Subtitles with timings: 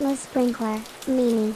[0.00, 0.76] Le sprinkler,
[1.08, 1.52] meaning.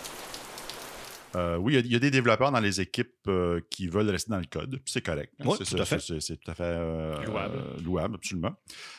[1.36, 3.88] Euh, oui, il y a- il y, a des développeurs dans les équipes euh, qui
[3.88, 4.70] veulent rester dans le code.
[4.70, 5.32] puis C'est correct.
[5.44, 5.98] Ouais, c'est, tout à fait.
[5.98, 7.56] c'est- c'est tout à fait euh, Louable.
[7.56, 8.52] euh, louable, absolument.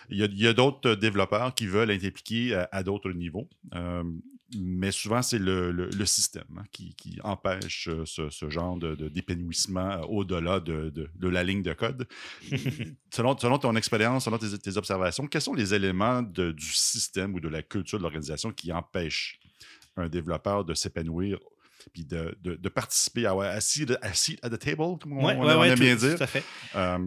[0.10, 3.48] Il y a, d'autres développeurs qui veulent être impliqués à, à d'autres niveaux.
[4.56, 8.78] Mais souvent, c'est le, le- le système hein, qui, qui empêche euh, ce, ce genre
[8.78, 12.08] de, de- d'épanouissement euh, au-delà de, de- de la ligne de code.
[13.12, 17.40] selon, selon ton expérience, selon tes, tes observations, quels sont les éléments du système ou
[17.40, 19.40] de la culture de l'organisation qui empêchent
[19.98, 21.40] un développeur de s'épanouir
[21.94, 22.36] puis de,
[22.70, 25.60] participer à, à, seat, à seat at the table, comme on, Ouais, on- ouais, on
[25.62, 26.18] ouais, aime tout- bien dire?
[26.18, 26.44] Tout à fait.
[26.76, 27.00] Euh,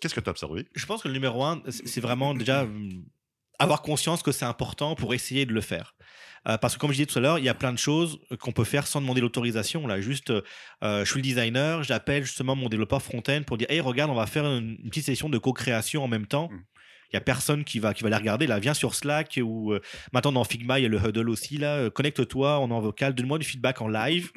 [0.00, 0.68] Qu'est-ce que tu as observé?
[0.76, 2.90] Je pense que le numéro un, c'est vraiment déjà euh,
[3.58, 5.94] avoir conscience que c'est important pour essayer de le faire.
[6.46, 8.20] Euh, parce que comme je disais tout à l'heure, il y a plein de choses
[8.30, 9.86] euh, qu'on peut faire sans demander l'autorisation.
[9.86, 10.42] Là, juste, euh,
[10.84, 14.14] euh, je suis le designer, j'appelle justement mon développeur front-end pour dire, hey, regarde, on
[14.14, 16.48] va faire une, une petite session de co-création en même temps.
[16.50, 16.62] Mm.
[17.10, 18.46] Il y a personne qui va qui va les regarder.
[18.46, 19.80] Là, viens sur Slack ou euh,
[20.12, 21.56] maintenant dans Figma, il y a le huddle aussi.
[21.56, 24.30] Là, Euh, connecte-toi, on est en vocal, donne-moi du feedback en live.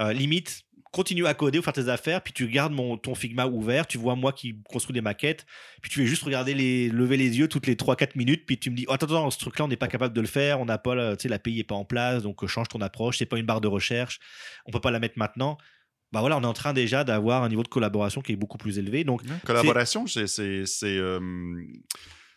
[0.00, 3.46] Euh, limite, continue à coder ou faire tes affaires, puis tu gardes mon, ton Figma
[3.46, 5.46] ouvert, tu vois moi qui construis des maquettes,
[5.82, 8.70] puis tu veux juste regarder les, lever les yeux toutes les 3-4 minutes, puis tu
[8.70, 10.64] me dis, oh, attends, attends, ce truc-là, on n'est pas capable de le faire, on
[10.64, 13.18] n'a pas, la- tu sais, l'API n'est pas en place, donc euh, change ton approche,
[13.18, 14.18] c'est pas une barre de recherche,
[14.66, 15.58] on peut pas la mettre maintenant.
[16.10, 18.56] Bah voilà, on est en train déjà d'avoir un niveau de collaboration qui est beaucoup
[18.56, 19.04] plus élevé.
[19.04, 20.98] Donc, Collaboration, c'est.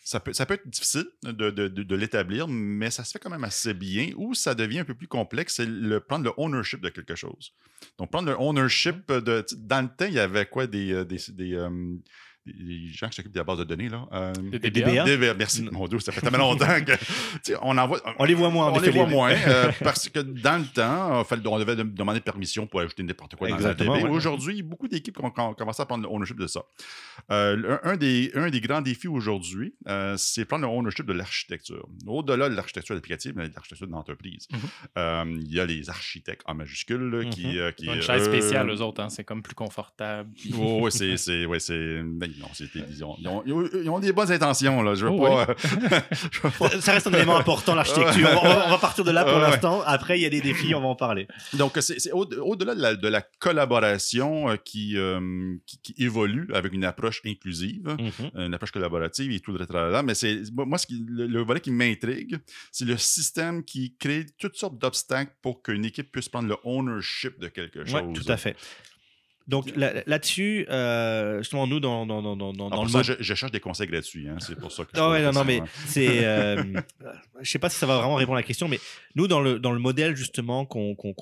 [0.04, 3.20] Ça peut, ça peut être difficile de, de- de- de l'établir, mais ça se fait
[3.20, 4.10] quand même assez bien.
[4.18, 7.54] Ou ça devient un peu plus complexe, c'est le, prendre le ownership de quelque chose.
[7.98, 9.46] Donc, prendre le ownership de.
[9.58, 11.96] Dans le temps, il y avait quoi Des, euh, des, des, euh,
[12.46, 14.08] des gens qui s'occupent de la base de données, là.
[14.14, 15.34] Euh, Des Des DBA.
[15.36, 15.68] Merci.
[15.72, 16.94] Mon Dieu, ça fait tellement longtemps que.
[17.62, 18.02] on envoie.
[18.20, 18.72] on les voit moins.
[18.72, 22.66] On les voit moins euh, parce que dans le temps, on, devait de- demander permission
[22.68, 24.10] pour ajouter n'importe quoi Exactement, dans la DB.
[24.10, 24.16] ouais.
[24.16, 26.62] Aujourd'hui, beaucoup d'équipes ont, ont commencé à prendre le ownership de ça.
[27.32, 31.88] Euh, un, des, un des grands défis aujourd'hui, euh, c'est prendre le ownership de l'architecture.
[32.08, 34.48] Au-delà de l'architecture applicative, mais de l'architecture de l'entreprise.
[34.52, 34.60] Mhm.
[34.98, 37.58] Euh, il y a les architectes en majuscule là, qui, Mhm.
[37.58, 37.86] euh, qui.
[37.86, 40.30] Une chaise spéciale, eux autres, hein, c'est comme plus confortable.
[40.36, 41.18] puis- Oh, oui, c'est.
[41.18, 41.60] c'est- ouais,
[42.40, 44.82] ben, non, ils, ont, ils, ont, ils ont- ils ont des bonnes intentions.
[44.82, 44.96] Là.
[44.96, 45.48] Je veux Oh, pas.
[45.50, 45.56] euh,
[46.32, 48.28] je veux pas- Ça reste un élément important, l'architecture.
[48.42, 49.82] On, va- on va partir de là pour l'instant.
[49.86, 51.28] Après, il y a des défis, on va en parler.
[51.54, 56.04] Donc, c'est c'est au- au-delà de, la, de la collaboration euh, qui, euh, qui, qui
[56.04, 57.96] évolue avec une approche inclusive,
[58.36, 61.42] une approche collaborative et tout le tralala, mais c'est moi, moi, ce qui, le, le
[61.44, 62.38] volet qui m'intrigue,
[62.72, 67.40] c'est le système qui crée toutes sortes d'obstacles pour qu'une équipe puisse prendre le ownership
[67.40, 67.94] de quelque chose.
[68.02, 68.56] Ouais, tout à fait.
[69.48, 73.14] Donc là- là-dessus, euh, justement, nous, dans, dans, dans, dans, dans le ça, mode- je,
[73.20, 75.44] je cherche des conseils gratuits, hein, c'est pour ça que je Ah ouais, non, non,
[75.44, 75.66] mais hein.
[75.88, 76.24] c'est.
[76.26, 76.64] euh,
[77.42, 78.80] je sais pas si ça va vraiment répondre à la question, mais
[79.16, 81.14] nous, dans le, dans le modèle justement qu'on, qu'on-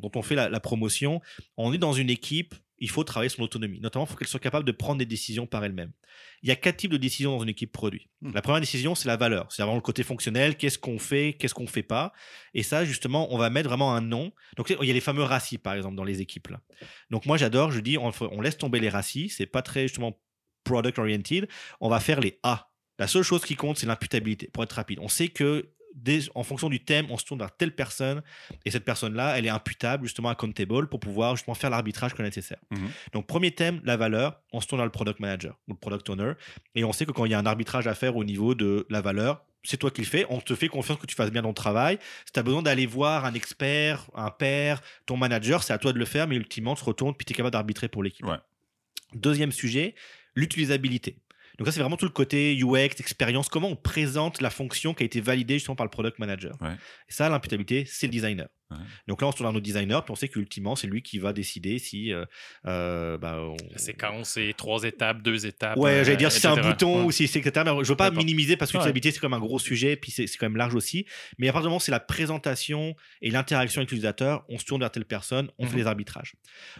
[0.00, 1.20] dont on fait la, la promotion,
[1.56, 3.80] on est dans une équipe, il faut travailler son autonomie.
[3.80, 5.92] Notamment, il faut qu'elle soit capable de prendre des décisions par elle-même.
[6.42, 8.08] Il y a quatre types de décisions dans une équipe produit.
[8.22, 8.32] Hmm.
[8.32, 9.50] La première décision, c'est la valeur.
[9.50, 12.12] C'est vraiment le côté fonctionnel, qu'est-ce qu'on fait, qu'est-ce qu'on fait pas?
[12.54, 14.32] Et ça, justement, on va mettre vraiment un nom.
[14.56, 16.48] Donc, il y a les fameux racis, par exemple, dans les équipes.
[16.48, 16.60] Là.
[17.10, 19.28] Donc, moi, j'adore, je dis, on, on laisse tomber les racis.
[19.28, 20.20] C'est pas très, justement,
[20.64, 21.48] product oriented.
[21.80, 22.70] On va faire les A.
[22.98, 24.98] La seule chose qui compte, c'est l'imputabilité, pour être rapide.
[25.00, 25.70] On sait que
[26.34, 28.22] en fonction du thème, on se tourne vers telle personne,
[28.64, 32.58] et cette personne-là, elle est imputable, justement, accountable, pour pouvoir justement faire l'arbitrage que nécessaire.
[32.70, 32.88] Mhm.
[33.12, 36.08] Donc, premier thème, la valeur, on se tourne vers le product manager ou le product
[36.10, 36.32] owner,
[36.74, 38.86] et on sait que quand il y a un arbitrage à faire au niveau de
[38.90, 41.42] la valeur, c'est toi qui le fais, on te fait confiance que tu fasses bien
[41.42, 41.98] ton travail.
[42.24, 45.92] Si tu as besoin d'aller voir un expert, un père, ton manager, c'est à toi
[45.92, 48.24] de le faire, mais ultimement, tu te retournes, puis tu es capable d'arbitrer pour l'équipe.
[48.24, 48.38] Ouais.
[49.14, 49.94] Deuxième sujet,
[50.34, 51.18] l'utilisabilité.
[51.58, 55.02] Donc ça, c'est vraiment tout le côté UX, expérience, comment on présente la fonction qui
[55.02, 56.56] a été validée justement par le product manager.
[56.60, 56.74] Ouais.
[57.08, 58.48] Et ça, l'imputabilité, c'est le designer.
[58.70, 58.76] Ouais.
[59.06, 61.18] Donc là, on se tourne vers notre designer, puis on sait qu'ultimement, c'est lui qui
[61.18, 62.12] va décider si...
[62.12, 62.24] euh,
[62.66, 65.76] euh, bah, on- La séquence, c'est trois étapes, deux étapes.
[65.78, 67.04] Ouais, euh, j'allais dire si c'est un bouton Ouais.
[67.06, 67.64] ou si c'est etc.
[67.64, 68.80] Mais je veux pas minimiser parce que Ouais.
[68.82, 71.06] l'utilisabilité c'est quand même un gros sujet, puis c'est quand même large aussi.
[71.38, 74.64] Mais à partir du moment où c'est la présentation et l'interaction avec l'utilisateur, on se
[74.64, 75.70] tourne vers telle personne, on Mhm.
[75.70, 76.34] fait les arbitrages.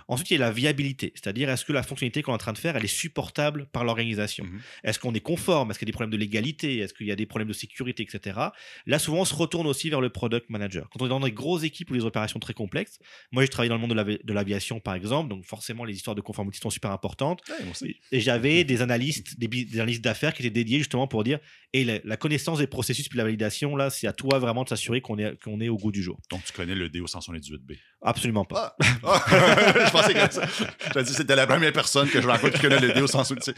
[0.09, 2.53] Ensuite, il y a la viabilité, c'est-à-dire est-ce que la fonctionnalité qu'on est en train
[2.53, 4.45] de faire, elle est supportable par l'organisation?
[4.45, 4.61] Mhm.
[4.85, 5.71] Est-ce qu'on est conforme?
[5.71, 6.79] Est-ce qu'il y a des problèmes de légalité?
[6.79, 8.39] Est-ce qu'il y a des problèmes de sécurité, etc.
[8.87, 10.89] Là, souvent, on se retourne aussi vers le product manager.
[10.91, 12.99] Quand on est dans des grosses équipes ou des opérations très complexes,
[13.33, 15.95] moi, j'ai travaillé dans le monde de l'avi- de l'aviation, par exemple, donc forcément, les
[15.95, 17.43] histoires de conformité sont super importantes.
[17.49, 17.95] Ouais.
[18.13, 21.39] Et j'avais des analystes, des, analystes d'affaires qui étaient dédiés justement pour dire
[21.75, 24.71] et la, la connaissance des processus puis la validation, là, c'est à toi vraiment de
[24.71, 26.19] s'assurer qu'on est, qu'on est au goût du jour.
[26.31, 27.77] Donc, tu connais le DO 178B.
[28.01, 28.75] Absolument pas.
[28.81, 28.97] Ah!
[29.05, 29.25] Ah!
[29.87, 30.47] je pensais que ça-
[30.95, 33.55] je dit c'était la première personne que je rencontre qui connaît le DO 178.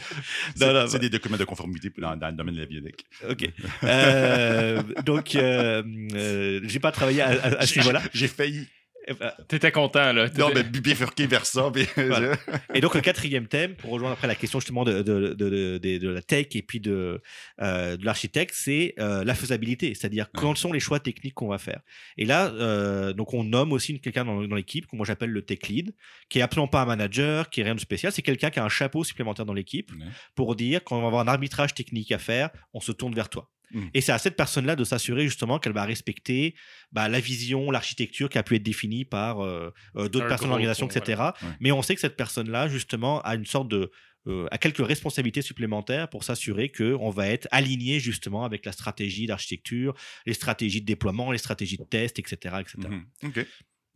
[0.55, 3.05] C'est c'est des documents de conformité dans, dans le domaine de l'avionique.
[3.29, 3.49] Ok.
[3.83, 5.83] Euh, donc, euh,
[6.15, 8.01] euh, j'ai pas travaillé à, à- à ce niveau-là.
[8.13, 8.67] J'ai failli
[9.07, 10.29] Et, bah, T'étais content, là.
[10.37, 11.71] Non, mais bifurquer vers ça.
[11.97, 12.37] Voilà.
[12.75, 16.47] et donc le quatrième thème, pour rejoindre après la question justement de, de, la tech
[16.53, 17.19] et puis de,
[17.61, 20.41] euh, l'architecte, c'est euh, la faisabilité, c'est-à-dire Ouais.
[20.43, 21.81] quels sont les choix techniques qu'on va faire?
[22.17, 25.41] Et là, euh, donc on nomme aussi quelqu'un dans, dans l'équipe, que moi j'appelle le
[25.41, 25.95] tech lead,
[26.29, 28.63] qui est absolument pas un manager, qui est rien de spécial, c'est quelqu'un qui a
[28.63, 30.05] un chapeau supplémentaire dans l'équipe Ouais.
[30.35, 33.29] pour dire quand on va avoir un arbitrage technique à faire, on se tourne vers
[33.29, 33.49] toi.
[33.73, 33.87] Mm.
[33.93, 36.55] Et c'est à cette personne-là de s'assurer justement qu'elle va respecter
[36.91, 40.51] bah, la vision, l'architecture qui a pu être définie par euh, euh, d'autres personnes de
[40.51, 41.21] l'organisation, etc.
[41.41, 41.49] Ouais.
[41.59, 43.91] Mais on sait que cette personne-là, justement, a une sorte de
[44.27, 48.71] euh, a quelques responsabilités supplémentaires pour s'assurer que on va être aligné justement avec la
[48.71, 49.95] stratégie d'architecture,
[50.27, 52.77] les stratégies de déploiement, les stratégies de test, etc., etc.
[52.87, 53.05] Mhm.
[53.29, 53.45] OK.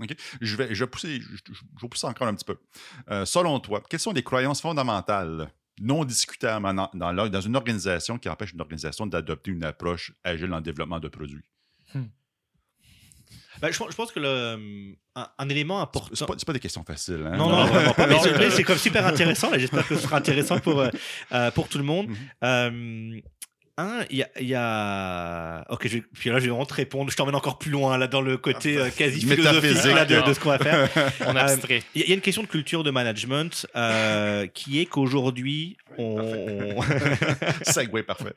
[0.01, 0.15] OK.
[0.41, 2.57] Je vais, je vais pousser, je, je- je vais pousser encore un petit peu.
[3.11, 5.51] Euh, selon toi, quelles sont les croyances fondamentales
[5.81, 10.13] non discutables dans, dans l'or- dans une organisation qui empêche une organisation d'adopter une approche
[10.23, 11.43] agile en développement de produits?
[13.63, 16.09] Je, pense- je pense que le, un, un élément important.
[16.13, 17.23] C'est pas, c'est pas des questions faciles.
[17.25, 17.37] Hein?
[17.37, 18.05] Non, non, vraiment pas.
[18.07, 19.49] Mais Non, c'est- comme super intéressant.
[19.49, 19.57] là.
[19.57, 20.89] J'espère que ce sera intéressant pour, euh,
[21.31, 22.09] euh, pour tout le monde.
[22.09, 22.15] Mhm.
[22.43, 23.21] Euh,
[23.77, 27.11] un, il y y a- Ok, je vais- puis là, je vais vraiment te répondre.
[27.11, 30.33] Je t'emmène encore plus loin là, dans le côté euh, quasi philosophique là, de, de
[30.33, 30.89] ce qu'on va faire.
[31.27, 31.83] On Euh, abstrait.
[31.93, 34.85] Il y a- il y a une question de culture de management euh, qui est
[34.85, 36.19] qu'aujourd'hui, on,
[36.77, 36.81] on,
[37.63, 38.33] Segway parfait.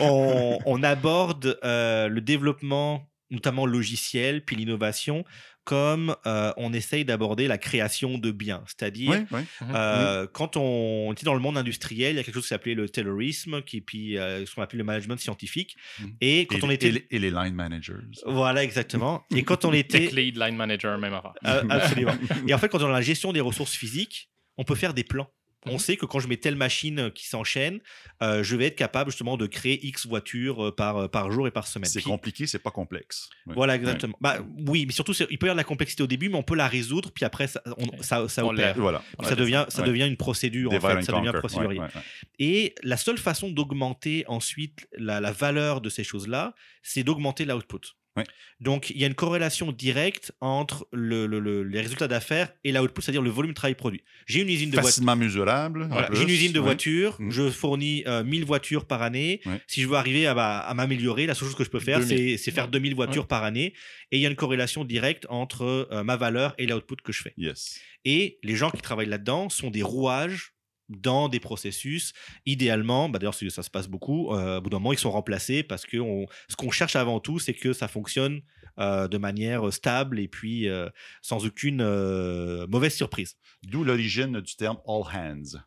[0.00, 5.24] on- on aborde euh, le développement, notamment logiciel, puis l'innovation,
[5.64, 8.62] comme euh, on essaye d'aborder la création de biens.
[8.66, 9.40] C'est-à-dire, oui.
[9.74, 12.74] euh, quand on était dans le monde industriel, il y a quelque chose qui s'appelait
[12.74, 15.76] le taylorisme, qui puis euh, ce qu'on appelle le management scientifique.
[16.00, 16.16] Mhm.
[16.20, 17.94] Et quand et, on les- était, et les, et les line managers.
[18.26, 19.24] voilà exactement.
[19.34, 21.14] Et quand on était, Tech lead, line manager, même.
[21.46, 22.14] Euh, absolument.
[22.48, 25.04] Et en fait, quand on a la gestion des ressources physiques, on peut faire des
[25.04, 25.30] plans.
[25.66, 25.78] On Mhm.
[25.78, 27.78] sait que quand je mets telle machine qui s'enchaîne,
[28.22, 31.66] euh, je vais être capable justement de créer X voitures par, par jour et par
[31.68, 31.88] semaine.
[31.88, 33.28] C'est compliqué, c'est pas complexe.
[33.46, 34.16] Voilà, exactement.
[34.20, 36.42] Bah, oui, mais surtout, il peut y avoir de la complexité au début, mais on
[36.42, 37.94] peut la résoudre, puis après, ça, on- Ok.
[38.00, 38.74] ça, ça On opère.
[38.76, 39.02] Voilà.
[39.22, 39.88] Ça devient, ça Ouais.
[39.88, 41.02] devient une procédure, en fait.
[41.02, 41.78] Ça devient procédurier.
[41.80, 42.02] Ouais, ouais, ouais.
[42.40, 47.94] Et la seule façon d'augmenter ensuite la, la valeur de ces choses-là, c'est d'augmenter l'output.
[48.16, 48.24] Ouais.
[48.60, 52.70] Donc, il y a une corrélation directe entre le- le- le- les résultats d'affaires et
[52.70, 54.02] l'output, c'est-à-dire le volume de travail produit.
[54.26, 54.88] J'ai une usine de voitures.
[54.90, 55.84] Facilement mesurable.
[55.84, 56.16] en Voilà, plus.
[56.18, 56.64] J'ai une usine de Ouais.
[56.66, 57.30] voitures, Mhm.
[57.30, 59.40] je fournis euh, 1000 voitures par année.
[59.46, 59.60] Ouais.
[59.66, 62.00] Si je veux arriver à, bah, à m'améliorer, la seule chose que je peux faire,
[62.00, 62.18] 2000.
[62.18, 63.72] c'est c'est faire 2000 voitures par année.
[64.10, 67.22] Et il y a une corrélation directe entre euh, ma valeur et l'output que je
[67.22, 67.32] fais.
[67.38, 67.80] Yes.
[68.04, 70.51] Et les gens qui travaillent là-dedans sont des rouages
[71.00, 72.12] dans des processus.
[72.46, 75.10] Idéalement, bah d'ailleurs c'est- ça se passe beaucoup, euh, au bout d'un moment ils sont
[75.10, 78.40] remplacés parce que on- ce qu'on cherche avant tout, c'est que ça fonctionne
[78.78, 80.88] euh, de manière stable et puis euh,
[81.20, 83.36] sans aucune euh, mauvaise surprise.
[83.62, 85.58] D'où l'origine du terme all hands.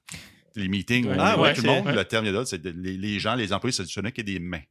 [0.55, 1.15] Les meetings, Ouais.
[1.19, 1.93] Ah ouais, tout le c'est- monde, ouais.
[1.95, 4.21] le terme il y a d'autres, c'est les, les gens, les employés, ce n'est que
[4.23, 4.61] des mains.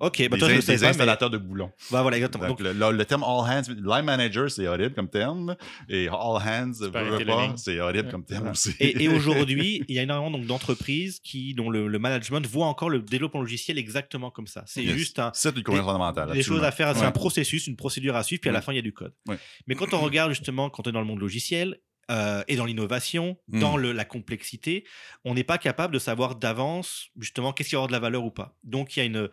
[0.00, 1.70] Ok, bah des toi je in- le sais des pas, mais- installateurs de boulons.
[1.90, 2.48] bah, voilà exactement.
[2.48, 5.56] Donc, Donc, le, le- le terme all hands, line manager, c'est horrible comme terme.
[5.88, 6.12] Et all
[6.42, 6.72] hands,
[7.56, 8.10] c'est horrible Ouais.
[8.10, 8.74] comme terme aussi.
[8.80, 12.66] et, et aujourd'hui, il y a énormément donc, d'entreprises qui, dont le, le management voit
[12.66, 14.64] encore le développement logiciel exactement comme ça.
[14.66, 14.94] C'est Yes.
[14.96, 16.32] juste un, C'est une croyance fondamentale.
[16.32, 17.06] des choses à faire, c'est Ouais.
[17.06, 19.12] un processus, une procédure à suivre, puis à la fin, il y a du code.
[19.28, 19.38] Ouais.
[19.66, 21.78] Mais quand on regarde justement, quand on est dans le monde logiciel,
[22.10, 23.60] euh, et dans l'innovation, Mm.
[23.60, 24.84] dans le- la complexité,
[25.24, 28.24] on n'est pas capable de savoir d'avance justement qu'est-ce qui va avoir de la valeur
[28.24, 28.54] ou pas.
[28.62, 29.30] Donc il y a une,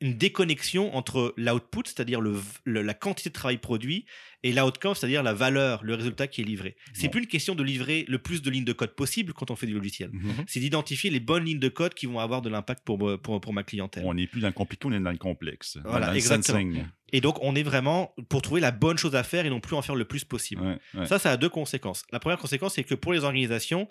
[0.00, 2.34] une déconnexion entre l'output, c'est-à-dire le,
[2.64, 4.04] le- la quantité de travail produit,
[4.42, 6.76] et l'outcome, c'est-à-dire la valeur, le résultat qui est livré.
[6.92, 7.12] C'est Bon.
[7.12, 9.66] plus une question de livrer le plus de lignes de code possible quand on fait
[9.66, 10.10] du logiciel.
[10.12, 10.44] Mhm.
[10.46, 13.52] C'est d'identifier les bonnes lignes de code qui vont avoir de l'impact pour, pour, pour
[13.52, 14.04] ma clientèle.
[14.06, 15.78] On n'est plus dans le compliqué, on est dans le complexe.
[15.84, 16.58] Voilà, exactement.
[16.60, 16.84] sensing.
[17.12, 19.74] Et donc, on est vraiment pour trouver la bonne chose à faire et non plus
[19.76, 20.62] en faire le plus possible.
[20.62, 21.06] Ouais, ouais.
[21.06, 22.04] Ça, ça a deux conséquences.
[22.12, 23.88] La première conséquence, c'est que pour les organisations,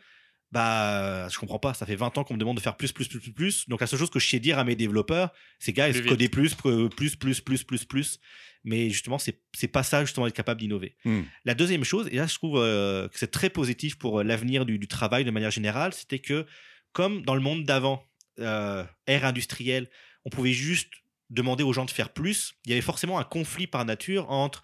[0.55, 1.73] bah, je comprends pas.
[1.73, 3.67] Ça fait 20 ans qu'on me demande de faire plus, plus, plus, plus, plus.
[3.67, 6.55] Donc, la seule chose que je sais dire à mes développeurs, c'est gars, coder plus,
[6.55, 8.19] plus, plus, plus, plus, plus.
[8.63, 10.95] Mais justement, c'est c'est pas ça, justement, être capable d'innover.
[11.03, 11.23] Hmm.
[11.43, 14.65] La deuxième chose, et là, je trouve euh, que c'est très positif pour euh, l'avenir
[14.65, 16.45] du, du travail de manière générale, c'était que,
[16.93, 18.07] comme dans le monde d'avant,
[18.39, 19.89] euh, ère industrielle,
[20.23, 20.89] on pouvait juste
[21.31, 24.63] demander aux gens de faire plus, il y avait forcément un conflit par nature entre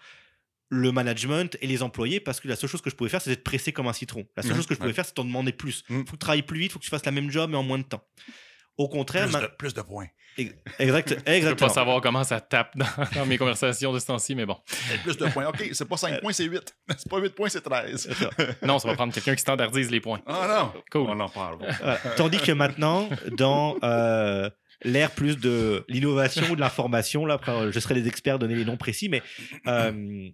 [0.74, 3.36] le management et les employés parce que la seule chose que je pouvais faire, c'était
[3.36, 4.24] de presser comme un citron.
[4.38, 4.94] La seule Ouais, chose que je pouvais ouais.
[4.94, 5.84] faire, c'est d'en demander plus.
[5.90, 5.98] Mm.
[5.98, 7.62] faut que tu travailles plus vite, faut que tu fasses la même job, mais en
[7.62, 8.02] moins de temps.
[8.78, 10.06] Au contraire, Plus ma- de, plus de points.
[10.38, 10.64] exact,
[11.10, 11.68] Je peux pas exactement.
[11.70, 14.56] savoir comment ça tape dans, dans mes conversations de ce temps-ci, mais bon.
[15.04, 15.46] Plus de points.
[15.48, 16.74] OK, c'est pas 5 points, c'est 8.
[16.96, 18.08] C'est pas 8 points, c'est 13.
[18.62, 20.22] Non, ça va prendre quelqu'un qui standardise les points.
[20.26, 20.80] Ah non.
[20.90, 21.10] Cool.
[21.10, 21.58] On en parle.
[21.80, 21.98] Voilà.
[22.16, 24.48] Tandis que maintenant, dans euh,
[24.84, 28.64] l'ère plus de l'innovation ou de l'information, là, après, je serai les experts donner les
[28.64, 29.22] noms précis, mais
[29.66, 30.30] euh,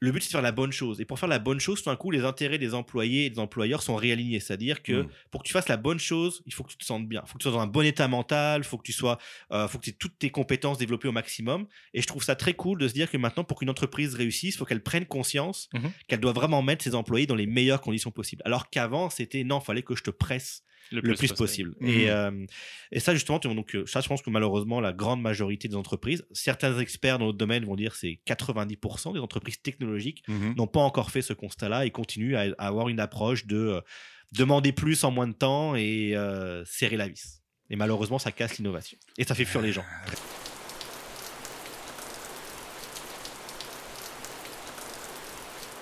[0.00, 1.00] le but c'est de faire la bonne chose.
[1.00, 3.38] Et pour faire la bonne chose, tout d'un coup, les intérêts des employés et des
[3.40, 4.38] employeurs sont réalignés.
[4.40, 5.08] C'est-à-dire que Mm.
[5.30, 7.22] pour que tu fasses la bonne chose, il faut que tu te sentes bien.
[7.24, 8.60] Il faut que tu sois dans un bon état mental.
[8.60, 9.18] Il faut que tu sois,
[9.52, 11.66] euh, faut que tu aies toutes tes compétences développées au maximum.
[11.94, 14.54] Et je trouve ça très cool de se dire que maintenant, pour qu'une entreprise réussisse,
[14.54, 15.90] il faut qu'elle prenne conscience Mhm.
[16.06, 18.42] qu'elle doit vraiment mettre ses employés dans les meilleures conditions possibles.
[18.44, 21.74] Alors qu'avant, c'était non, fallait que je te presse le plus, possible.
[21.80, 21.88] Mhm.
[21.88, 22.46] Et, euh,
[22.92, 26.24] et ça, justement, donc, euh, ça, je pense que malheureusement, la grande majorité des entreprises,
[26.32, 30.54] certains experts dans notre domaine vont dire que c'est 90% des entreprises technologiques Mhm.
[30.56, 33.80] n'ont pas encore fait ce constat-là et continuent à, à avoir une approche de euh,
[34.32, 37.42] demander plus en moins de temps et euh, serrer la vis.
[37.70, 38.98] Et malheureusement, ça casse l'innovation.
[39.18, 39.84] Et ça fait fuir les gens.